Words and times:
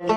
أهلا 0.00 0.10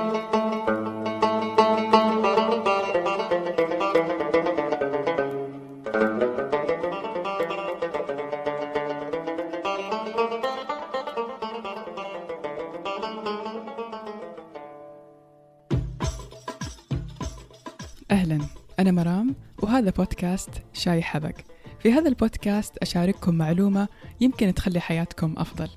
أنا 18.80 18.92
مرام 18.92 19.36
وهذا 19.64 19.90
بودكاست 19.90 20.50
شاي 20.74 21.02
حبق 21.02 21.36
في 21.80 21.94
هذا 21.94 22.10
البودكاست 22.10 22.78
أشارككم 22.78 23.36
معلومة 23.36 23.88
يمكن 24.22 24.54
تخلي 24.54 24.80
حياتكم 24.80 25.36
أفضل. 25.38 25.70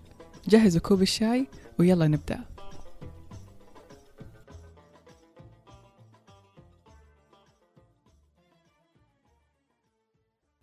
جهزوا 0.48 0.80
كوب 0.80 1.02
الشاي 1.02 1.46
ويلا 1.78 2.06
نبدأ. 2.06 2.53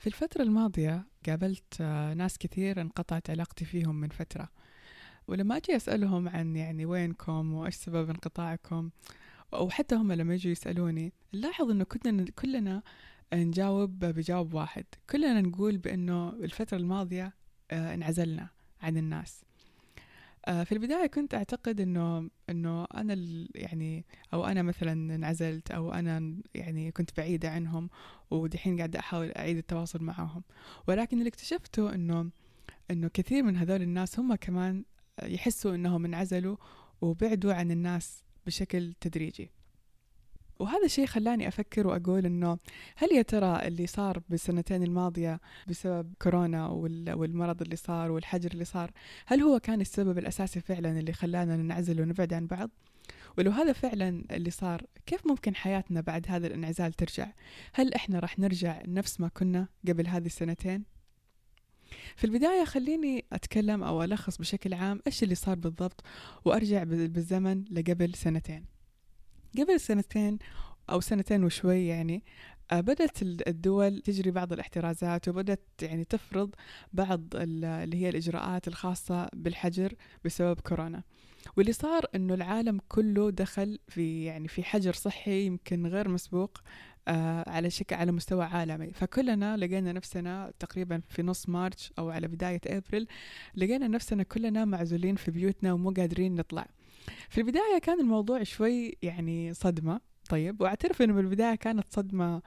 في 0.02 0.08
الفترة 0.08 0.42
الماضية 0.42 1.06
قابلت 1.26 1.78
آه، 1.82 2.14
ناس 2.14 2.38
كثير 2.38 2.82
انقطعت 2.82 3.30
علاقتي 3.30 3.66
فيهم 3.66 3.96
من 3.96 4.10
فترة. 4.10 4.50
ولما 5.28 5.58
أجي 5.58 5.76
أسألهم 5.76 6.30
عن 6.30 6.56
يعني 6.56 6.86
وينكم 6.86 7.54
وإيش 7.54 7.76
سبب 7.76 8.10
انقطاعكم 8.10 8.90
وحتى 9.54 9.96
هم 9.96 10.12
لما 10.12 10.34
يجوا 10.34 10.52
يسألوني 10.52 11.14
نلاحظ 11.34 11.70
إنه 11.70 11.84
كلنا 11.84 12.26
كلنا 12.40 12.84
نجاوب 13.34 14.00
بجواب 14.00 14.54
واحد. 14.54 14.86
كلنا 15.10 15.42
نقول 15.42 15.78
بأنه 15.78 16.30
الفترة 16.30 16.78
الماضية 16.78 17.34
آه، 17.72 17.94
انعزلنا 17.94 18.50
عن 18.82 18.98
الناس. 18.98 19.42
في 20.48 20.72
البداية 20.72 21.08
كنت 21.08 21.34
أعتقد 21.34 21.82
إنه 21.82 22.30
إنه 22.50 22.86
أنا 22.86 23.48
يعني 23.56 24.06
أو 24.34 24.46
أنا 24.46 24.62
مثلا 24.62 25.16
انعزلت 25.16 25.72
أو 25.72 25.94
أنا 25.94 26.36
يعني 26.56 26.92
كنت 26.92 27.18
بعيدة 27.18 27.50
عنهم 27.50 27.90
ودحين 28.32 28.78
قاعدة 28.78 29.00
أحاول 29.00 29.32
أعيد 29.32 29.58
التواصل 29.58 30.04
معهم. 30.04 30.44
ولكن 30.88 31.18
اللي 31.18 31.30
اكتشفته 31.30 31.96
إنه 31.96 32.30
إنه 32.92 33.08
كثير 33.08 33.44
من 33.44 33.58
هذول 33.58 33.82
الناس 33.82 34.20
هم 34.20 34.36
كمان 34.36 34.86
يحسوا 35.24 35.76
إنهم 35.76 36.06
انعزلوا 36.06 36.58
وبعدوا 37.02 37.54
عن 37.54 37.72
الناس 37.72 38.24
بشكل 38.46 38.94
تدريجي. 38.94 39.52
وهذا 40.62 40.86
الشيء 40.86 41.06
خلاني 41.06 41.48
أفكر 41.48 41.88
وأقول 41.88 42.26
إنه 42.26 42.58
هل 42.96 43.12
يا 43.12 43.22
ترى 43.22 43.68
اللي 43.68 43.88
صار 43.88 44.22
بالسنتين 44.30 44.84
الماضية 44.84 45.40
بسبب 45.68 46.14
كورونا 46.22 46.68
والمرض 46.68 47.62
اللي 47.62 47.76
صار 47.76 48.12
والحجر 48.12 48.52
اللي 48.52 48.66
صار 48.66 48.92
هل 49.26 49.42
هو 49.42 49.60
كان 49.60 49.82
السبب 49.82 50.18
الأساسي 50.18 50.60
فعلا 50.60 51.00
اللي 51.00 51.14
خلانا 51.14 51.56
ننعزل 51.58 52.02
ونبعد 52.02 52.34
عن 52.34 52.48
بعض؟ 52.48 52.70
ولو 53.38 53.52
هذا 53.52 53.74
فعلا 53.74 54.24
اللي 54.32 54.50
صار 54.50 54.86
كيف 55.06 55.28
ممكن 55.28 55.56
حياتنا 55.56 56.02
بعد 56.02 56.26
هذا 56.30 56.48
الانعزال 56.48 56.94
ترجع؟ 56.94 57.28
هل 57.74 57.94
إحنا 57.94 58.20
راح 58.20 58.40
نرجع 58.40 58.82
نفس 58.88 59.20
ما 59.20 59.28
كنا 59.28 59.68
قبل 59.88 60.08
هذه 60.08 60.26
السنتين؟ 60.26 60.84
في 62.16 62.24
البداية 62.24 62.66
خليني 62.66 63.26
أتكلم 63.34 63.84
أو 63.84 64.04
ألخص 64.04 64.38
بشكل 64.38 64.74
عام 64.74 65.02
إيش 65.08 65.24
اللي 65.24 65.36
صار 65.36 65.56
بالضبط 65.56 66.04
وأرجع 66.46 66.84
بالزمن 66.84 67.66
لقبل 67.72 68.14
سنتين 68.16 68.71
قبل 69.58 69.80
سنتين 69.80 70.38
أو 70.90 71.00
سنتين 71.00 71.44
وشوي 71.44 71.88
يعني 71.88 72.24
آه، 72.72 72.82
بدأت 72.82 73.22
الدول 73.22 74.02
تجري 74.02 74.32
بعض 74.32 74.54
الاحترازات 74.54 75.28
وبدأت 75.28 75.64
يعني 75.82 76.04
تفرض 76.06 76.56
بعض 76.94 77.24
اللي 77.36 77.98
هي 77.98 78.10
الإجراءات 78.10 78.68
الخاصة 78.68 79.30
بالحجر 79.34 79.94
بسبب 80.26 80.60
كورونا. 80.60 81.04
واللي 81.58 81.74
صار 81.74 82.06
إنه 82.16 82.34
العالم 82.34 82.80
كله 82.88 83.30
دخل 83.30 83.80
في 83.88 84.26
يعني 84.26 84.48
في 84.48 84.64
حجر 84.64 84.94
صحي 84.94 85.46
يمكن 85.46 85.88
غير 85.88 86.10
مسبوق 86.10 86.58
آه 87.08 87.50
على 87.50 87.70
شكل 87.70 87.96
على 87.96 88.12
مستوى 88.12 88.44
عالمي. 88.46 88.92
فكلنا 88.94 89.58
لقينا 89.58 89.92
نفسنا 89.92 90.54
تقريبا 90.60 91.02
في 91.10 91.24
نص 91.24 91.50
مارش 91.50 91.94
أو 92.00 92.10
على 92.10 92.28
بداية 92.28 92.62
أبريل 92.68 93.08
لقينا 93.56 93.88
نفسنا 93.88 94.24
كلنا 94.24 94.66
معزولين 94.66 95.16
في 95.16 95.32
بيوتنا 95.32 95.74
ومو 95.74 95.92
قادرين 95.92 96.36
نطلع. 96.36 96.68
في 97.30 97.42
البداية 97.42 97.78
كان 97.82 98.00
الموضوع 98.00 98.44
شوي 98.44 98.98
يعني 99.02 99.54
صدمة 99.54 100.02
طيب 100.30 100.62
وأعترف 100.62 101.02
إنه 101.02 101.14
بالبداية 101.14 101.56
كانت 101.56 101.94
صدمة 101.94 102.42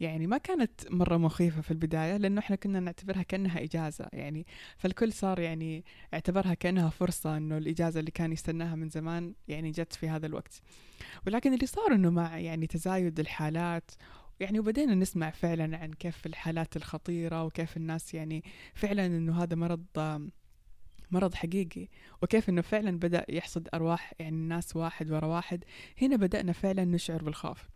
يعني 0.00 0.26
ما 0.26 0.38
كانت 0.38 0.90
مرة 0.90 1.16
مخيفة 1.16 1.60
في 1.60 1.70
البداية 1.70 2.16
لأنه 2.16 2.38
إحنا 2.40 2.56
كنا 2.56 2.80
نعتبرها 2.80 3.22
كأنها 3.22 3.62
إجازة 3.62 4.08
يعني 4.12 4.46
فالكل 4.76 5.12
صار 5.12 5.38
يعني 5.38 5.84
اعتبرها 6.14 6.54
كأنها 6.54 6.90
فرصة 6.90 7.36
إنه 7.36 7.58
الإجازة 7.58 8.00
اللي 8.00 8.10
كان 8.10 8.32
يستناها 8.32 8.74
من 8.74 8.88
زمان 8.88 9.34
يعني 9.48 9.70
جت 9.70 9.92
في 9.92 10.08
هذا 10.08 10.26
الوقت. 10.26 10.62
ولكن 11.26 11.54
اللي 11.54 11.66
صار 11.66 11.94
إنه 11.94 12.10
مع 12.10 12.38
يعني 12.38 12.66
تزايد 12.66 13.20
الحالات 13.20 13.90
يعني 14.40 14.58
وبدينا 14.58 14.94
نسمع 14.94 15.30
فعلا 15.30 15.76
عن 15.78 15.92
كيف 15.92 16.26
الحالات 16.26 16.76
الخطيرة 16.76 17.44
وكيف 17.44 17.76
الناس 17.76 18.14
يعني 18.14 18.44
فعلا 18.74 19.06
إنه 19.06 19.42
هذا 19.42 19.56
مرض 19.56 19.84
مرض 21.10 21.34
حقيقي 21.34 21.88
وكيف 22.22 22.48
إنه 22.48 22.62
فعلا 22.62 22.98
بدأ 22.98 23.24
يحصد 23.28 23.68
أرواح 23.74 24.14
يعني 24.18 24.36
الناس 24.36 24.76
واحد 24.76 25.10
ورا 25.10 25.26
واحد. 25.26 25.64
هنا 26.02 26.16
بدأنا 26.16 26.52
فعلا 26.52 26.84
نشعر 26.84 27.22
بالخوف 27.22 27.68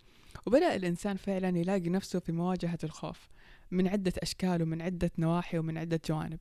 وبدأ 0.47 0.75
الإنسان 0.77 1.17
فعلا 1.17 1.59
يلاقي 1.59 1.89
نفسه 1.89 2.19
في 2.19 2.33
مواجهة 2.33 2.79
الخوف. 2.85 3.29
من 3.71 3.89
عدة 3.89 4.13
أشكال 4.19 4.63
ومن 4.63 4.83
عدة 4.83 5.11
نواحي 5.19 5.59
ومن 5.59 5.79
عدة 5.79 6.01
جوانب. 6.09 6.39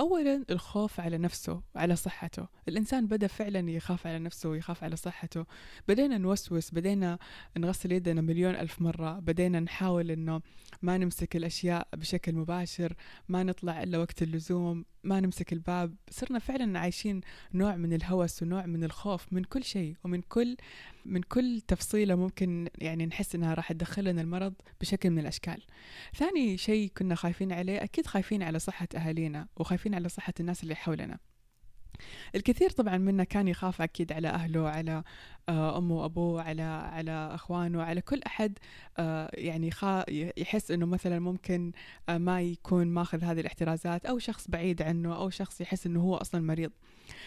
أولا 0.00 0.44
الخوف 0.50 1.00
على 1.00 1.18
نفسه 1.18 1.62
على 1.76 1.96
صحته. 1.96 2.46
الإنسان 2.68 3.06
بدأ 3.06 3.26
فعلا 3.26 3.70
يخاف 3.70 4.06
على 4.06 4.18
نفسه 4.18 4.48
ويخاف 4.48 4.84
على 4.84 4.96
صحته. 4.96 5.46
بدينا 5.88 6.18
نوسوس 6.18 6.70
بدينا 6.70 7.18
نغسل 7.56 7.92
يدنا 7.92 8.20
مليون 8.20 8.54
ألف 8.54 8.80
مرة. 8.80 9.18
بدينا 9.18 9.60
نحاول 9.60 10.10
أنه 10.10 10.40
ما 10.82 10.98
نمسك 10.98 11.36
الأشياء 11.36 11.88
بشكل 11.96 12.34
مباشر 12.34 12.94
ما 13.28 13.42
نطلع 13.42 13.82
إلا 13.82 13.98
وقت 13.98 14.22
اللزوم 14.22 14.84
ما 15.04 15.20
نمسك 15.20 15.52
الباب. 15.52 15.94
صرنا 16.10 16.38
فعلا 16.38 16.78
عايشين 16.78 17.20
نوع 17.54 17.76
من 17.76 17.92
الهوس 17.92 18.42
ونوع 18.42 18.66
من 18.66 18.84
الخوف 18.84 19.32
من 19.32 19.44
كل 19.44 19.64
شيء 19.64 19.96
ومن 20.04 20.20
كل 20.20 20.56
من 21.04 21.22
كل 21.22 21.60
تفصيلة 21.68 22.14
ممكن 22.14 22.68
يعني 22.78 23.06
نحس 23.06 23.34
إنها 23.34 23.54
راح 23.54 23.72
تدخلنا 23.72 24.20
المرض 24.20 24.54
بشكل 24.80 25.10
من 25.10 25.18
الأشكال. 25.18 25.62
ثاني 26.16 26.58
شيء 26.62 26.90
كنا 26.96 27.14
خايفين 27.14 27.52
عليه 27.52 27.82
أكيد 27.82 28.06
خايفين 28.06 28.42
على 28.42 28.58
صحة 28.58 28.88
أهالينا 28.96 29.46
وخايفين 29.56 29.94
على 29.94 30.08
صحة 30.08 30.34
الناس 30.40 30.62
اللي 30.62 30.74
حولنا. 30.74 31.18
الكثير 32.34 32.70
طبعا 32.70 32.98
منا 32.98 33.24
كان 33.24 33.48
يخاف 33.48 33.82
أكيد 33.82 34.12
على 34.12 34.28
أهله 34.28 34.68
على 34.68 35.02
آه، 35.48 35.78
أمه 35.78 35.94
وأبوه 35.94 36.42
على 36.42 36.62
على 36.62 37.30
أخوانه 37.34 37.82
على 37.82 38.00
كل 38.00 38.20
أحد 38.26 38.58
آه، 38.98 39.30
يعني 39.34 39.70
يحس 40.36 40.70
إنه 40.70 40.86
مثلا 40.86 41.18
ممكن 41.18 41.72
آه، 42.08 42.18
ما 42.18 42.42
يكون 42.42 42.86
ماخذ 42.86 43.24
هذه 43.24 43.40
الاحترازات 43.40 44.06
أو 44.06 44.18
شخص 44.18 44.48
بعيد 44.48 44.82
عنه 44.82 45.16
أو 45.16 45.30
شخص 45.30 45.60
يحس 45.60 45.86
إنه 45.86 46.00
هو 46.00 46.16
أصلا 46.16 46.40
مريض. 46.40 46.70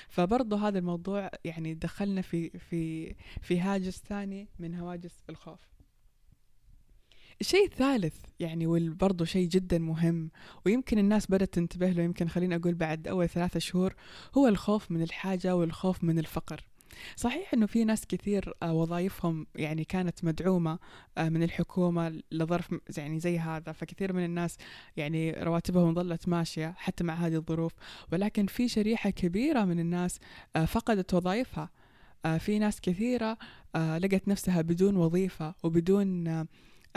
فبرضه 0.09 0.67
هذا 0.67 0.79
الموضوع 0.79 1.31
يعني 1.45 1.73
دخلنا 1.73 2.21
في 2.21 2.49
في 2.49 3.15
في 3.41 3.59
هاجس 3.59 4.03
ثاني 4.09 4.47
من 4.59 4.75
هواجس 4.75 5.23
الخوف. 5.29 5.74
الشيء 7.41 7.65
الثالث 7.65 8.15
يعني 8.39 8.67
وبرضه 8.67 9.25
شيء 9.25 9.47
جدا 9.47 9.77
مهم 9.77 10.31
ويمكن 10.65 10.99
الناس 10.99 11.31
بدأت 11.31 11.53
تنتبه 11.53 11.89
له 11.89 12.03
يمكن 12.03 12.27
خليني 12.27 12.55
أقول 12.55 12.73
بعد 12.73 13.07
أول 13.07 13.29
ثلاثة 13.29 13.59
شهور 13.59 13.95
هو 14.37 14.47
الخوف 14.47 14.91
من 14.91 15.01
الحاجة 15.01 15.55
والخوف 15.55 16.03
من 16.03 16.19
الفقر. 16.19 16.65
صحيح 17.15 17.53
إنه 17.53 17.65
في 17.65 17.83
ناس 17.83 18.05
كثير 18.05 18.53
آه، 18.63 18.73
وظائفهم 18.73 19.47
يعني 19.55 19.83
كانت 19.83 20.23
مدعومة 20.23 20.79
آه، 21.17 21.29
من 21.29 21.43
الحكومة 21.43 22.21
لظرف 22.31 22.75
يعني 22.97 23.19
زي 23.19 23.39
هذا. 23.39 23.71
فكثير 23.71 24.13
من 24.13 24.25
الناس 24.25 24.57
يعني 24.97 25.31
رواتبهم 25.31 25.93
ظلت 25.93 26.27
ماشية 26.27 26.73
حتى 26.77 27.03
مع 27.03 27.13
هذه 27.13 27.35
الظروف. 27.35 27.71
ولكن 28.11 28.45
في 28.45 28.67
شريحة 28.67 29.09
كبيرة 29.09 29.65
من 29.65 29.79
الناس 29.79 30.19
آه، 30.55 30.65
فقدت 30.65 31.13
وظائفها. 31.13 31.69
في 32.39 32.59
ناس 32.59 32.81
كثيرة 32.81 33.37
لقت 33.75 34.27
نفسها 34.27 34.61
بدون 34.61 34.95
وظيفة 34.95 35.55
وبدون 35.63 36.45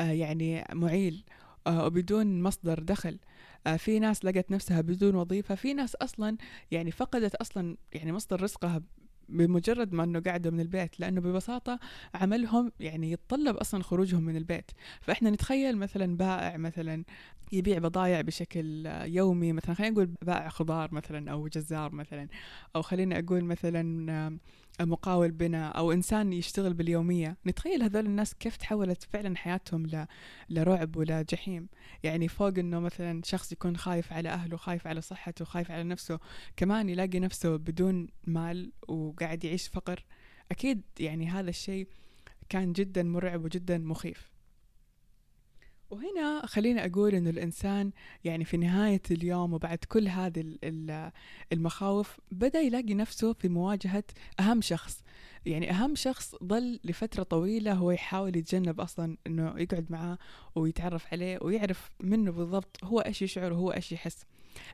يعني 0.03 0.65
معيل 0.73 1.25
آه، 1.67 1.87
وبدون 1.87 2.43
مصدر 2.43 2.79
دخل. 2.79 3.19
آه، 3.67 3.77
في 3.77 3.99
ناس 3.99 4.25
لقت 4.25 4.51
نفسها 4.51 4.81
بدون 4.81 5.15
وظيفة. 5.15 5.55
في 5.55 5.75
ناس 5.75 5.95
أصلا 5.95 6.37
يعني 6.71 6.91
فقدت 6.91 7.35
أصلا 7.35 7.77
يعني 7.93 8.13
مصدر 8.13 8.43
رزقها 8.43 8.83
بمجرد 9.29 9.93
ما 9.93 10.05
إنه 10.05 10.21
قاعدوا 10.21 10.53
من 10.53 10.61
البيت 10.61 11.01
لأنه 11.01 11.21
ببساطة 11.21 11.79
عملهم 12.15 12.73
يعني 12.81 13.13
يتطلب 13.13 13.57
أصلا 13.57 13.83
خروجهم 13.83 14.23
من 14.23 14.37
البيت. 14.37 14.71
فإحنا 15.01 15.31
نتخيل 15.31 15.79
مثلا 15.79 16.17
بائع 16.17 16.57
مثلا 16.57 17.05
يبيع 17.53 17.79
بضائع 17.79 18.21
بشكل 18.21 18.87
يومي 18.87 19.53
مثلا 19.53 19.75
خلينا 19.75 19.93
نقول 19.93 20.11
بائع 20.23 20.49
خضار 20.49 20.95
مثلا 20.95 21.31
أو 21.33 21.49
جزار 21.49 21.93
مثلا 21.93 22.29
أو 22.77 22.83
خلينا 22.83 23.19
أقول 23.19 23.45
مثلا 23.45 24.39
مقاول 24.81 25.31
بناء 25.31 25.77
أو 25.77 25.93
إنسان 25.93 26.33
يشتغل 26.33 26.75
باليومية. 26.75 27.37
نتخيل 27.47 27.83
هذول 27.83 28.07
الناس 28.07 28.35
كيف 28.35 28.57
تحولت 28.57 29.03
فعلا 29.03 29.37
حياتهم 29.37 29.87
ل... 29.87 30.07
لرعب 30.51 30.97
ولجحيم 30.97 31.69
يعني 32.03 32.29
فوق 32.29 32.59
إنه 32.59 32.81
مثلا 32.81 33.23
شخص 33.25 33.53
يكون 33.53 33.77
خايف 33.77 34.13
على 34.13 34.29
أهله 34.29 34.57
خايف 34.57 34.87
على 34.87 35.01
صحته 35.01 35.45
خايف 35.45 35.71
على 35.71 35.85
نفسه 35.85 36.21
كمان 36.57 36.89
يلاقي 36.89 37.21
نفسه 37.21 37.57
بدون 37.57 38.09
مال 38.27 38.73
وقاعد 38.89 39.45
يعيش 39.45 39.69
فقر. 39.69 40.05
أكيد 40.51 40.83
يعني 41.01 41.29
هذا 41.29 41.51
الشيء 41.51 41.89
كان 42.49 42.73
جدا 42.73 43.03
مرعب 43.03 43.45
وجدا 43.45 43.79
مخيف. 43.79 44.38
وهنا 45.91 46.47
خليني 46.47 46.87
أقول 46.87 47.15
إنه 47.15 47.31
الإنسان 47.31 47.91
يعني 48.25 48.45
في 48.45 48.57
نهاية 48.57 49.03
اليوم 49.11 49.55
وبعد 49.55 49.79
كل 49.79 50.09
هذه 50.09 50.59
المخاوف 51.53 52.21
بدأ 52.31 52.61
يلاقي 52.61 52.95
نفسه 52.95 53.33
في 53.33 53.49
مواجهة 53.49 54.05
أهم 54.41 54.61
شخص. 54.61 55.03
يعني 55.47 55.71
أهم 55.71 55.95
شخص 55.95 56.37
ظل 56.45 56.81
لفترة 56.85 57.23
طويلة 57.23 57.73
هو 57.73 57.91
يحاول 57.91 58.37
يتجنب 58.37 58.81
أصلا 58.81 59.17
إنه 59.27 59.55
يقعد 59.57 59.87
معاه 59.91 60.19
ويتعرف 60.55 61.07
عليه 61.13 61.39
ويعرف 61.43 61.91
منه 62.01 62.33
بالضبط 62.33 62.85
هو 62.85 63.01
إيش 63.01 63.23
يشعر 63.23 63.53
وهو 63.53 63.73
إيش 63.73 63.93
يحس. 63.93 64.27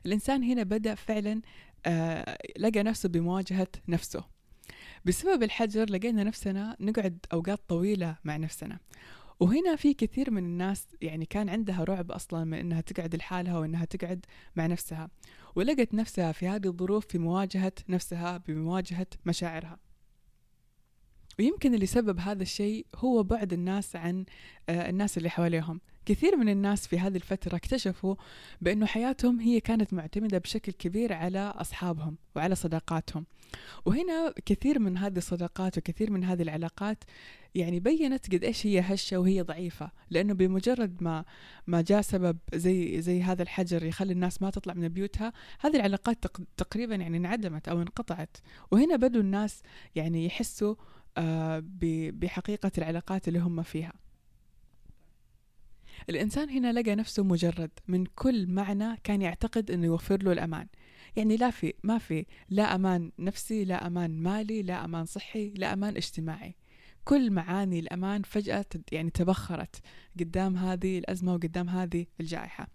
الإنسان 0.05 0.43
هنا 0.43 0.63
بدأ 0.63 0.95
فعلا 0.95 1.41
آه 1.85 2.37
لقى 2.57 2.83
نفسه 2.83 3.09
بمواجهة 3.09 3.67
نفسه. 3.87 4.23
بسبب 5.05 5.43
الحجر 5.43 5.89
لقينا 5.89 6.23
نفسنا 6.23 6.77
نقعد 6.79 7.25
أوقات 7.33 7.59
طويلة 7.67 8.15
مع 8.23 8.37
نفسنا. 8.37 8.79
وهنا 9.39 9.75
في 9.75 9.93
كثير 9.93 10.31
من 10.31 10.43
الناس 10.43 10.87
يعني 11.01 11.25
كان 11.25 11.49
عندها 11.49 11.83
رعب 11.83 12.11
أصلا 12.11 12.43
من 12.43 12.53
أنها 12.57 12.81
تقعد 12.81 13.15
لحالها 13.15 13.57
وأنها 13.59 13.85
تقعد 13.85 14.25
مع 14.55 14.65
نفسها 14.65 15.09
ولقت 15.55 15.93
نفسها 15.93 16.31
في 16.31 16.47
هذه 16.47 16.67
الظروف 16.67 17.05
في 17.07 17.17
مواجهة 17.17 17.73
نفسها 17.89 18.37
بمواجهة 18.37 19.07
مشاعرها. 19.25 19.84
ويمكن 21.39 21.73
اللي 21.73 21.85
سبب 21.85 22.19
هذا 22.19 22.43
الشيء 22.43 22.85
هو 22.95 23.23
بعد 23.23 23.53
الناس 23.53 23.95
عن 23.95 24.25
آه، 24.69 24.89
الناس 24.89 25.17
اللي 25.17 25.29
حواليهم. 25.29 25.81
كثير 26.05 26.35
من 26.35 26.49
الناس 26.49 26.87
في 26.87 26.99
هذه 26.99 27.15
الفترة 27.15 27.55
اكتشفوا 27.55 28.15
بأنه 28.61 28.85
حياتهم 28.85 29.39
هي 29.39 29.59
كانت 29.59 29.93
معتمدة 29.93 30.37
بشكل 30.37 30.71
كبير 30.71 31.13
على 31.13 31.39
أصحابهم 31.39 32.17
وعلى 32.35 32.55
صداقاتهم. 32.55 33.25
وهنا 33.85 34.33
كثير 34.45 34.79
من 34.79 34.97
هذه 34.97 35.17
الصداقات 35.17 35.77
وكثير 35.77 36.11
من 36.11 36.23
هذه 36.23 36.41
العلاقات 36.41 37.03
يعني 37.55 37.79
بينت 37.79 38.35
قد 38.35 38.43
إيش 38.43 38.65
هي 38.65 38.79
هشة 38.79 39.17
وهي 39.17 39.41
ضعيفة. 39.41 39.91
لأنه 40.09 40.33
بمجرد 40.33 41.03
ما 41.03 41.25
ما 41.67 41.81
جاء 41.81 42.01
سبب 42.01 42.37
زي 42.53 43.01
زي 43.01 43.21
هذا 43.21 43.43
الحجر 43.43 43.83
يخلي 43.83 44.13
الناس 44.13 44.41
ما 44.41 44.49
تطلع 44.49 44.73
من 44.73 44.87
بيوتها 44.87 45.33
هذه 45.59 45.75
العلاقات 45.75 46.25
تقريبا 46.57 46.95
يعني 46.95 47.17
انعدمت 47.17 47.67
أو 47.67 47.81
انقطعت. 47.81 48.37
وهنا 48.71 48.95
بدوا 48.95 49.21
الناس 49.21 49.61
يعني 49.95 50.25
يحسوا 50.25 50.75
آه، 51.17 51.63
بحقيقة 52.11 52.71
العلاقات 52.77 53.27
اللي 53.27 53.39
هم 53.39 53.63
فيها. 53.63 53.93
الإنسان 56.09 56.49
هنا 56.49 56.73
لقى 56.73 56.95
نفسه 56.95 57.23
مجرد 57.23 57.71
من 57.87 58.05
كل 58.05 58.47
معنى 58.47 58.97
كان 59.03 59.21
يعتقد 59.21 59.71
أنه 59.71 59.85
يوفر 59.85 60.23
له 60.23 60.31
الأمان. 60.31 60.67
يعني 61.15 61.37
لا 61.37 61.49
في 61.49 61.73
ما 61.83 61.97
في 61.97 62.25
لا 62.49 62.75
أمان 62.75 63.11
نفسي 63.19 63.65
لا 63.65 63.87
أمان 63.87 64.23
مالي 64.23 64.61
لا 64.61 64.85
أمان 64.85 65.05
صحي 65.05 65.49
لا 65.49 65.73
أمان 65.73 65.95
اجتماعي. 65.97 66.55
كل 67.03 67.31
معاني 67.31 67.79
الأمان 67.79 68.21
فجأة 68.21 68.65
يعني 68.91 69.09
تبخرت 69.09 69.75
قدام 70.19 70.57
هذه 70.57 70.99
الأزمة 70.99 71.33
وقدام 71.33 71.69
هذه 71.69 72.05
الجائحة. 72.19 72.67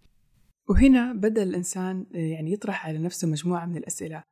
وهنا 0.69 1.13
بدأ 1.13 1.43
الإنسان 1.43 2.07
يعني 2.11 2.53
يطرح 2.53 2.87
على 2.87 2.99
نفسه 2.99 3.29
مجموعة 3.29 3.67
من 3.67 3.77
الأسئلة. 3.77 4.23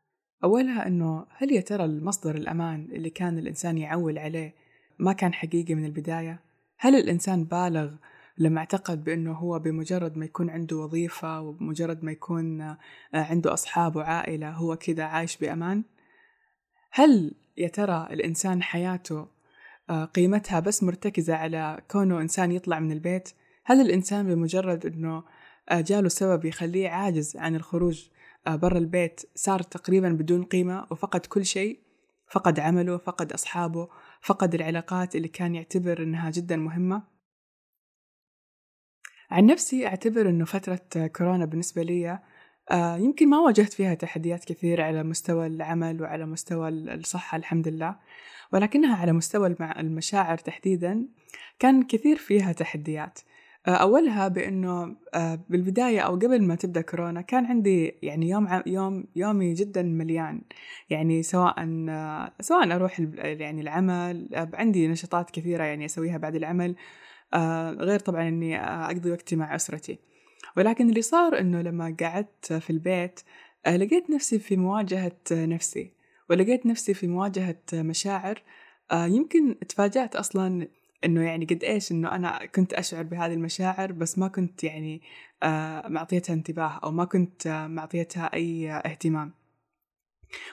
أولها 0.45 0.87
أنه 0.87 1.27
هل 1.37 1.53
يا 1.53 1.61
ترى 1.61 1.85
المصدر 1.85 2.35
الأمان 2.35 2.89
اللي 2.93 3.11
كان 3.11 3.39
الإنسان 3.39 3.79
يعول 3.79 4.19
عليه 4.19 4.55
ما 4.99 5.13
كان 5.13 5.35
حقيقي 5.35 5.75
من 5.75 5.85
البداية؟ 5.85 6.41
هل 6.79 6.95
الإنسان 6.95 7.45
بالغ 7.45 7.91
لما 8.39 8.59
اعتقد 8.59 9.05
بأنه 9.05 9.33
هو 9.33 9.59
بمجرد 9.59 10.17
ما 10.17 10.25
يكون 10.25 10.51
عنده 10.51 10.77
وظيفة 10.77 11.41
وبمجرد 11.41 12.05
ما 12.05 12.13
يكون 12.13 12.61
آه، 12.61 12.79
عنده 13.15 13.53
أصحاب 13.53 13.97
وعائلة 13.97 14.51
هو 14.51 14.77
كذا 14.77 15.05
عايش 15.05 15.37
بأمان؟ 15.37 15.85
هل 16.91 17.35
يا 17.57 17.69
ترى 17.69 18.09
الإنسان 18.11 18.63
حياته 18.63 19.27
آه، 19.91 20.05
قيمتها 20.05 20.61
بس 20.61 20.83
مرتكزة 20.83 21.35
على 21.35 21.81
كونه 21.91 22.21
إنسان 22.21 22.53
يطلع 22.53 22.79
من 22.79 22.93
البيت؟ 22.93 23.29
هل 23.65 23.81
الإنسان 23.81 24.27
بمجرد 24.27 24.87
أنه 24.87 25.25
آه، 25.71 25.81
جاله 25.81 26.09
سبب 26.09 26.45
يخليه 26.45 26.89
عاجز 26.89 27.37
عن 27.37 27.57
الخروج 27.57 28.09
برا 28.57 28.79
البيت 28.79 29.21
صار 29.35 29.63
تقريبا 29.63 30.09
بدون 30.09 30.45
قيمة 30.45 30.87
وفقد 30.91 31.27
كل 31.27 31.45
شيء 31.45 31.81
فقد 32.31 32.61
عمله 32.61 32.99
فقد 32.99 33.33
أصحابه 33.33 33.89
فقد 34.21 34.55
العلاقات 34.55 35.17
اللي 35.17 35.29
كان 35.29 35.55
يعتبر 35.55 36.03
أنها 36.03 36.31
جدا 36.31 36.57
مهمة. 36.57 37.03
عن 39.31 39.47
نفسي 39.47 39.87
أعتبر 39.87 40.29
أنه 40.29 40.45
فترة 40.45 41.07
كورونا 41.07 41.45
بالنسبة 41.45 41.83
لي 41.83 42.19
آه، 42.71 42.97
يمكن 42.97 43.29
ما 43.29 43.39
واجهت 43.39 43.73
فيها 43.73 43.95
تحديات 43.95 44.45
كثيرة 44.45 44.83
على 44.83 45.03
مستوى 45.03 45.47
العمل 45.47 46.03
وعلى 46.03 46.27
مستوى 46.27 46.69
الصحة 46.69 47.37
الحمد 47.37 47.69
لله. 47.69 47.97
ولكنها 48.53 48.97
على 48.97 49.13
مستوى 49.13 49.57
المشاعر 49.61 50.39
تحديدا 50.39 51.09
كان 51.59 51.83
كثير 51.83 52.17
فيها 52.17 52.53
تحديات. 52.53 53.19
آه، 53.19 53.38
أولها 53.73 54.29
بأنه 54.29 54.97
آه، 55.15 55.45
بالبداية 55.49 56.01
أو 56.01 56.15
قبل 56.15 56.43
ما 56.43 56.55
تبدأ 56.55 56.81
كورونا 56.81 57.21
كان 57.21 57.47
عندي 57.47 57.87
يعني 58.03 58.29
يوم 58.29 58.63
يوم 58.67 59.05
يومي 59.17 59.55
جدا 59.55 59.83
مليان. 59.83 60.43
يعني 60.91 61.23
سواء 61.23 61.55
سواء 62.41 62.75
أروح 62.75 63.01
يعني 63.19 63.61
العمل 63.61 64.29
عندي 64.55 64.89
نشاطات 64.89 65.31
كثيرة 65.31 65.65
يعني 65.65 65.85
أسويها 65.85 66.19
بعد 66.19 66.35
العمل 66.35 66.77
آه، 67.35 67.71
غير 67.71 67.99
طبعا 68.01 68.29
إني 68.29 68.57
أقضي 68.61 69.11
وقتي 69.11 69.37
مع 69.37 69.55
أسرتي. 69.55 69.99
ولكن 70.57 70.89
اللي 70.89 71.03
صار 71.03 71.41
إنه 71.41 71.63
لما 71.63 71.97
قعدت 72.01 72.53
في 72.53 72.71
البيت 72.71 73.21
آه، 73.67 73.77
لقيت 73.77 74.11
نفسي 74.11 74.39
في 74.39 74.57
مواجهة 74.57 75.17
نفسي. 75.33 75.93
ولقيت 76.31 76.67
نفسي 76.67 76.95
في 76.95 77.07
مواجهة 77.07 77.61
مشاعر 77.73 78.43
آه، 78.93 79.07
يمكن 79.07 79.59
تفاجأت 79.69 80.17
أصلا 80.17 80.69
إنه 81.05 81.23
يعني 81.23 81.45
قد 81.45 81.65
إيش 81.65 81.93
إنه 81.93 82.13
أنا 82.13 82.47
كنت 82.47 82.73
أشعر 82.73 83.03
بهذه 83.03 83.33
المشاعر 83.33 83.93
بس 83.93 84.19
ما 84.19 84.29
كنت 84.29 84.65
يعني 84.65 85.03
معطيتها 85.89 86.35
انتباه 86.35 86.81
أو 86.85 86.91
ما 86.91 87.05
كنت 87.05 87.49
معطيتها 87.71 88.35
أي 88.35 88.71
اهتمام. 88.73 89.33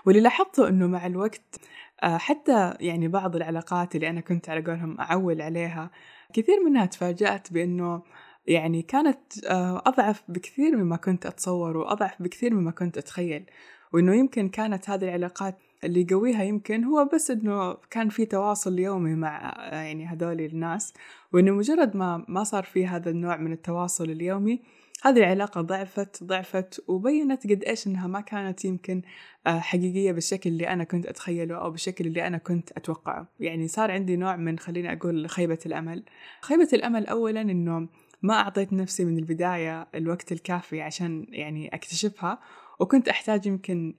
واللي 0.05 0.21
لاحظته 0.21 0.67
إنه 0.67 0.87
مع 0.87 1.05
الوقت 1.05 1.59
حتى 2.03 2.73
يعني 2.79 3.07
بعض 3.07 3.35
العلاقات 3.35 3.95
اللي 3.95 4.09
أنا 4.09 4.21
كنت 4.21 4.49
على 4.49 4.61
قولهم 4.61 4.99
أعول 4.99 5.41
عليها 5.41 5.91
كثير 6.33 6.63
منها 6.65 6.85
تفاجأت 6.85 7.53
بأنه 7.53 8.03
يعني 8.47 8.81
كانت 8.81 9.45
آه، 9.45 9.83
أضعف 9.85 10.23
بكثير 10.27 10.77
مما 10.77 10.95
كنت 10.95 11.25
أتصور 11.25 11.77
وأضعف 11.77 12.21
بكثير 12.21 12.53
مما 12.53 12.71
كنت 12.71 12.97
أتخيل. 12.97 13.45
وإنه 13.93 14.15
يمكن 14.15 14.49
كانت 14.49 14.89
هذه 14.89 15.03
العلاقات 15.03 15.57
اللي 15.85 16.01
يقويها 16.01 16.43
يمكن 16.43 16.83
هو 16.83 17.09
بس 17.13 17.31
إنه 17.31 17.73
كان 17.73 18.09
في 18.09 18.25
تواصل 18.25 18.79
يومي 18.79 19.15
مع 19.15 19.55
يعني 19.71 20.05
هذول 20.05 20.41
الناس 20.41 20.93
وإنه 21.33 21.51
مجرد 21.51 21.97
ما 21.97 22.25
ما 22.27 22.43
صار 22.43 22.63
في 22.63 22.87
هذا 22.87 23.09
النوع 23.09 23.37
من 23.37 23.51
التواصل 23.51 24.09
اليومي 24.09 24.61
هذه 25.03 25.17
العلاقة 25.17 25.61
ضعفت 25.61 26.23
ضعفت 26.23 26.83
وبينت 26.87 27.47
قد 27.47 27.63
إيش 27.63 27.87
إنها 27.87 28.07
ما 28.07 28.21
كانت 28.21 28.65
يمكن 28.65 29.01
آه، 29.47 29.59
حقيقية 29.59 30.11
بالشكل 30.11 30.49
اللي 30.49 30.67
أنا 30.67 30.83
كنت 30.83 31.05
أتخيله 31.05 31.55
أو 31.55 31.71
بالشكل 31.71 32.05
اللي 32.05 32.27
أنا 32.27 32.37
كنت 32.37 32.71
أتوقعه. 32.71 33.27
يعني 33.39 33.67
صار 33.67 33.91
عندي 33.91 34.15
نوع 34.15 34.35
من 34.35 34.59
خليني 34.59 34.93
أقول 34.93 35.29
خيبة 35.29 35.59
الأمل. 35.65 36.03
خيبة 36.41 36.67
الأمل 36.73 37.07
أولا 37.07 37.41
إنه 37.41 37.87
ما 38.21 38.33
أعطيت 38.33 38.73
نفسي 38.73 39.05
من 39.05 39.17
البداية 39.17 39.87
الوقت 39.95 40.31
الكافي 40.31 40.81
عشان 40.81 41.25
يعني 41.29 41.75
أكتشفها 41.75 42.39
وكنت 42.79 43.07
أحتاج 43.07 43.45
يمكن 43.45 43.95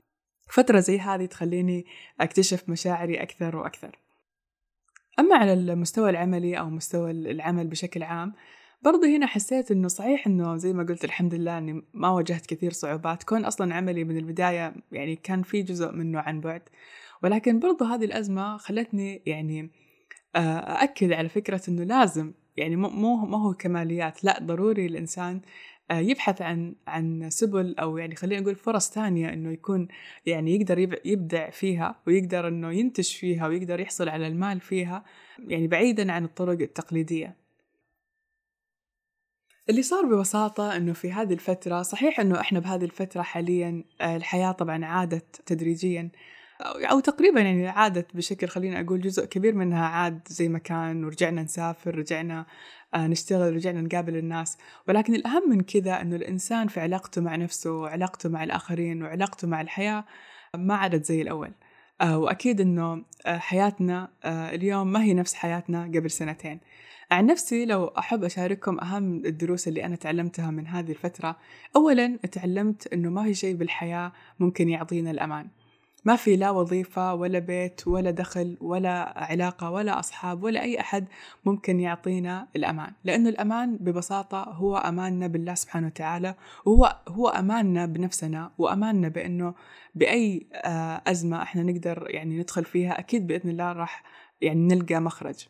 فترة 0.47 0.81
زي 0.81 0.99
هذه 0.99 1.27
تخليني 1.27 1.87
أكتشف 2.21 2.69
مشاعري 2.69 3.23
أكثر 3.23 3.57
وأكثر. 3.57 3.99
أما 5.19 5.37
على 5.37 5.53
المستوى 5.53 6.11
العملي 6.11 6.59
أو 6.59 6.71
مستوى 6.71 7.11
العمل 7.11 7.67
بشكل 7.67 8.03
عام 8.03 8.33
برضه 8.83 9.17
هنا 9.17 9.27
حسيت 9.27 9.71
إنه 9.71 9.89
صحيح 9.89 10.27
إنه 10.27 10.57
زي 10.57 10.73
ما 10.73 10.83
قلت 10.83 11.05
الحمد 11.05 11.35
لله 11.35 11.59
إني 11.59 11.83
ما 11.95 12.09
واجهت 12.09 12.47
كثير 12.47 12.73
صعوبات. 12.73 13.23
كون 13.23 13.45
أصلا 13.45 13.75
عملي 13.75 14.05
من 14.05 14.17
البداية 14.17 14.75
يعني 14.93 15.17
كان 15.17 15.43
في 15.43 15.63
جزء 15.63 15.93
منه 15.93 16.21
عن 16.21 16.41
بعد 16.41 16.63
ولكن 17.23 17.59
برضه 17.59 17.95
هذه 17.95 18.05
الأزمة 18.05 18.57
خلتني 18.57 19.23
يعني 19.27 19.71
آه، 20.37 20.59
أأكد 20.59 21.13
على 21.13 21.29
فكرة 21.29 21.63
إنه 21.69 21.85
لازم 21.85 22.33
يعني 22.57 22.77
مو 22.77 23.17
ما 23.17 23.43
هو 23.43 23.55
كماليات 23.55 24.25
لا 24.25 24.39
ضروري 24.43 24.87
الانسان 24.87 25.37
آه، 25.37 25.41
يبحث 25.91 26.43
عن 26.43 26.75
عن 26.87 27.31
سبل 27.31 27.75
أو 27.79 27.99
يعني 27.99 28.17
خلينا 28.17 28.41
نقول 28.41 28.55
فرص 28.55 28.91
ثانية 28.91 29.33
إنه 29.33 29.53
يكون 29.53 29.89
يعني 30.27 30.55
يقدر 30.55 30.79
يبدع 31.05 31.51
فيها 31.51 32.01
ويقدر 32.07 32.49
إنه 32.49 32.73
ينتج 32.73 33.15
فيها 33.15 33.47
ويقدر 33.49 33.81
يحصل 33.81 34.09
على 34.09 34.27
المال 34.27 34.61
فيها 34.61 35.05
يعني 35.39 35.67
بعيدا 35.67 36.13
عن 36.13 36.25
الطرق 36.25 36.61
التقليدية. 36.61 37.37
اللي 39.69 39.83
صار 39.83 40.05
ببساطة 40.05 40.77
إنه 40.77 40.93
في 40.93 41.13
هذه 41.13 41.33
الفترة 41.33 41.83
صحيح 41.83 42.21
إنه 42.21 42.41
إحنا 42.41 42.61
بهذه 42.61 42.85
الفترة 42.85 43.23
حاليا 43.23 43.85
آه، 44.01 44.17
الحياة 44.17 44.53
طبعا 44.53 44.85
عادت 44.85 45.43
تدريجيا 45.47 46.11
أو 46.61 47.01
تقريبا 47.01 47.41
يعني 47.41 47.69
عادت 47.69 48.17
بشكل 48.17 48.49
خلينا 48.49 48.81
أقول 48.81 49.01
جزء 49.01 49.25
كبير 49.25 49.55
منها 49.55 49.87
عاد 49.87 50.21
زي 50.29 50.49
ما 50.49 50.59
كان 50.59 51.05
ورجعنا 51.05 51.43
نسافر 51.43 51.99
رجعنا 51.99 52.47
آه، 52.95 53.07
نشتغل 53.07 53.55
رجعنا 53.55 53.81
نقابل 53.81 54.17
الناس. 54.17 54.59
ولكن 54.89 55.15
الأهم 55.15 55.51
من 55.51 55.61
كذا 55.61 56.01
إنه 56.01 56.17
الإنسان 56.17 56.69
في 56.69 56.81
علاقته 56.81 57.21
مع 57.21 57.37
نفسه 57.37 57.73
وعلاقته 57.73 58.29
مع 58.29 58.45
الآخرين 58.45 59.03
وعلاقته 59.03 59.49
مع 59.49 59.61
الحياة 59.61 60.05
ما 60.55 60.75
عادت 60.75 61.05
زي 61.05 61.23
الأول. 61.23 61.53
آه، 62.01 62.19
وأكيد 62.19 62.61
أنه 62.61 63.05
آه، 63.27 63.39
حياتنا 63.39 64.09
اليوم 64.25 64.93
ما 64.93 65.03
هي 65.03 65.15
نفس 65.15 65.35
حياتنا 65.35 65.85
قبل 65.85 66.11
سنتين. 66.11 66.61
عن 67.11 67.27
نفسي 67.27 67.65
لو 67.65 67.87
أحب 67.87 68.25
أشارككم 68.25 68.81
أهم 68.81 69.25
الدروس 69.27 69.69
اللي 69.69 69.85
أنا 69.85 69.97
تعلمتها 69.97 70.51
من 70.51 70.67
هذه 70.67 70.91
الفترة. 70.91 71.37
أولا 71.77 72.17
تعلمت 72.17 72.87
أنه 72.93 73.11
ما 73.11 73.25
في 73.25 73.35
شيء 73.35 73.55
بالحياة 73.57 74.13
ممكن 74.41 74.69
يعطينا 74.69 75.11
الأمان. 75.11 75.49
ما 76.07 76.17
في 76.17 76.37
لا 76.37 76.51
وظيفة 76.51 77.15
ولا 77.15 77.39
بيت 77.39 77.89
ولا 77.89 78.11
دخل 78.11 78.57
ولا 78.61 79.19
علاقة 79.19 79.71
ولا 79.71 79.99
أصحاب 79.99 80.43
ولا 80.43 80.63
أي 80.63 80.81
أحد 80.81 81.07
ممكن 81.45 81.81
يعطينا 81.81 82.49
الأمان. 82.57 82.93
لأنه 83.05 83.29
الأمان 83.29 83.77
ببساطة 83.77 84.43
هو 84.43 84.77
أماننا 84.77 85.27
بالله 85.27 85.55
سبحانه 85.55 85.87
وتعالى 85.87 86.35
وهو 86.65 87.01
هو 87.09 87.29
أماننا 87.29 87.87
بنفسنا 87.87 88.53
وأماننا 88.59 89.09
بأنه 89.09 89.55
بأي 89.95 90.47
آه، 90.53 91.03
أزمة 91.07 91.43
إحنا 91.43 91.63
نقدر 91.63 92.07
يعني 92.11 92.39
ندخل 92.39 92.65
فيها 92.65 92.99
أكيد 92.99 93.27
بإذن 93.27 93.51
الله 93.51 93.73
راح 93.73 94.03
يعني 94.41 94.61
نلقى 94.75 95.01
مخرج. 95.01 95.47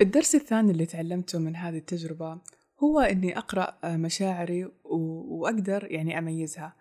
الدرس 0.00 0.34
الثاني 0.34 0.70
اللي 0.70 0.86
تعلمته 0.86 1.38
من 1.38 1.56
هذه 1.56 1.76
التجربة 1.76 2.38
هو 2.82 3.00
إني 3.00 3.38
أقرأ 3.38 3.78
آه، 3.84 3.96
مشاعري 3.96 4.68
وأقدر 4.84 5.88
يعني 5.90 6.18
أميزها. 6.18 6.76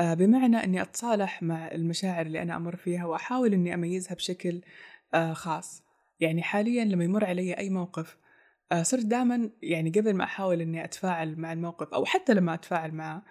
آه، 0.00 0.14
بمعنى 0.14 0.64
إني 0.64 0.82
أتصالح 0.82 1.42
مع 1.42 1.68
المشاعر 1.72 2.26
اللي 2.26 2.42
أنا 2.42 2.56
أمر 2.56 2.76
فيها 2.76 3.06
وأحاول 3.06 3.52
إني 3.52 3.74
أميزها 3.74 4.14
بشكل 4.14 4.60
آه، 5.14 5.32
خاص. 5.32 5.82
يعني 6.20 6.42
حاليا 6.42 6.84
لما 6.84 7.04
يمر 7.04 7.24
علي 7.24 7.52
أي 7.58 7.70
موقف 7.70 8.16
صرت 8.82 9.04
دائما 9.04 9.50
يعني 9.62 9.90
قبل 9.90 10.14
ما 10.14 10.24
أحاول 10.24 10.60
إني 10.60 10.84
أتفاعل 10.84 11.36
مع 11.40 11.52
الموقف 11.52 11.94
أو 11.94 12.04
حتى 12.04 12.34
لما 12.34 12.54
أتفاعل 12.54 12.94
معه 12.94 13.22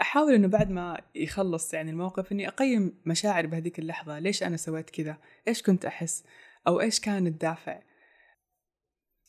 أحاول 0.00 0.34
إنه 0.34 0.48
بعد 0.48 0.70
ما 0.70 1.00
يخلص 1.14 1.74
يعني 1.74 1.90
الموقف 1.90 2.32
إني 2.32 2.48
أقيم 2.48 2.94
مشاعري 3.06 3.46
بهذيك 3.46 3.78
اللحظة. 3.78 4.18
ليش 4.18 4.42
أنا 4.42 4.56
سويت 4.56 4.90
كذا؟ 4.90 5.16
إيش 5.48 5.62
كنت 5.62 5.84
أحس؟ 5.84 6.24
أو 6.66 6.80
إيش 6.80 7.00
كان 7.00 7.26
الدافع؟ 7.26 7.78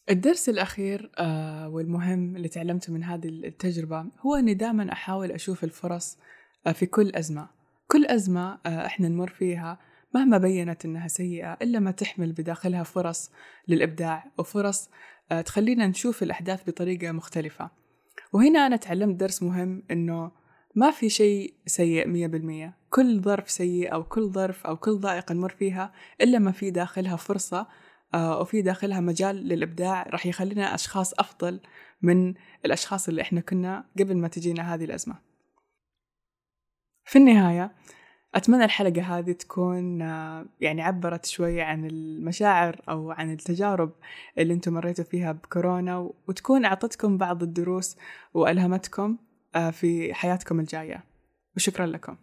الدرس 0.10 0.50
الأخير 0.50 1.12
آه 1.18 1.70
والمهم 1.70 2.36
اللي 2.36 2.48
تعلمته 2.48 2.94
من 2.94 3.04
هذه 3.04 3.28
التجربة 3.28 4.06
هو 4.20 4.36
أني 4.36 4.54
دائما 4.54 4.94
أحاول 4.94 5.32
أشوف 5.32 5.64
الفرص 5.64 6.18
آه 6.68 6.72
في 6.72 6.86
كل 6.86 7.12
أزمة. 7.16 7.50
كل 7.88 8.06
أزمة 8.06 8.60
آه 8.66 8.86
إحنا 8.86 9.08
نمر 9.08 9.28
فيها 9.28 9.80
مهما 10.16 10.38
بينت 10.38 10.86
أنها 10.86 11.08
سيئة 11.08 11.54
إلا 11.62 11.80
ما 11.80 11.92
تحمل 11.92 12.32
بداخلها 12.32 12.84
فرص 12.84 13.32
للإبداع 13.68 14.32
وفرص 14.38 14.90
تخلينا 15.46 15.88
نشوف 15.88 16.24
الأحداث 16.24 16.70
بطريقة 16.70 17.12
مختلفة. 17.12 17.70
وهنا 18.34 18.68
أنا 18.68 18.76
تعلمت 18.76 19.20
درس 19.20 19.44
مهم 19.44 19.84
أنه 19.92 20.32
ما 20.76 20.92
في 20.92 21.10
شيء 21.10 21.54
سيء 21.66 22.08
مية 22.08 22.28
بالمية. 22.28 22.78
كل 22.90 23.22
ظرف 23.22 23.50
سيء 23.50 23.94
أو 23.94 24.04
كل 24.04 24.30
ظرف 24.30 24.68
أو 24.68 24.78
كل 24.78 24.98
ضائقة 24.98 25.34
نمر 25.34 25.50
فيها 25.50 25.94
إلا 26.22 26.40
ما 26.40 26.52
في 26.52 26.72
داخلها 26.72 27.16
فرصة 27.16 27.68
وفي 28.16 28.62
داخلها 28.62 29.00
مجال 29.00 29.36
للإبداع 29.36 30.04
راح 30.04 30.26
يخلينا 30.26 30.76
أشخاص 30.76 31.14
أفضل 31.14 31.60
من 32.02 32.34
الأشخاص 32.66 33.08
اللي 33.08 33.22
إحنا 33.22 33.42
كنا 33.42 33.86
قبل 34.00 34.18
ما 34.18 34.28
تجينا 34.28 34.74
هذه 34.74 34.84
الأزمة. 34.86 35.16
في 37.06 37.20
النهاية 37.20 37.72
أتمنى 38.36 38.66
الحلقة 38.66 39.02
هذه 39.02 39.32
تكون 39.32 40.02
آه، 40.02 40.46
يعني 40.62 40.82
عبرت 40.82 41.26
شوي 41.26 41.62
عن 41.62 41.86
المشاعر 41.86 42.82
أو 42.90 43.12
عن 43.12 43.32
التجارب 43.32 43.92
اللي 44.38 44.54
أنتم 44.54 44.74
مريتوا 44.74 45.06
فيها 45.06 45.32
بكورونا 45.32 46.12
وتكون 46.28 46.66
أعطتكم 46.66 47.18
بعض 47.18 47.44
الدروس 47.44 47.98
وألهمتكم 48.34 49.18
آه، 49.56 49.70
في 49.70 50.14
حياتكم 50.14 50.60
الجاية. 50.60 51.04
وشكرا 51.56 51.86
لكم. 51.86 52.16